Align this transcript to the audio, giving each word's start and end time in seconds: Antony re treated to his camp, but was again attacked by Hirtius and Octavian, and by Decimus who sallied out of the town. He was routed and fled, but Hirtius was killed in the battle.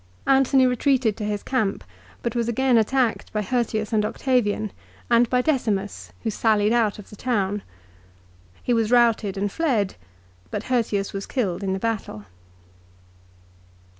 Antony 0.25 0.65
re 0.65 0.75
treated 0.75 1.15
to 1.17 1.23
his 1.23 1.43
camp, 1.43 1.83
but 2.23 2.33
was 2.35 2.47
again 2.49 2.75
attacked 2.75 3.31
by 3.31 3.43
Hirtius 3.43 3.93
and 3.93 4.03
Octavian, 4.03 4.71
and 5.11 5.29
by 5.29 5.43
Decimus 5.43 6.11
who 6.23 6.31
sallied 6.31 6.73
out 6.73 6.97
of 6.97 7.11
the 7.11 7.15
town. 7.15 7.61
He 8.63 8.73
was 8.73 8.89
routed 8.89 9.37
and 9.37 9.51
fled, 9.51 9.93
but 10.49 10.63
Hirtius 10.63 11.13
was 11.13 11.27
killed 11.27 11.61
in 11.61 11.73
the 11.73 11.77
battle. 11.77 12.25